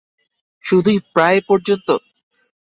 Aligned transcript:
শুধুই 0.65 0.99
প্রায় 1.13 1.39
পর্যন্ত? 1.47 1.87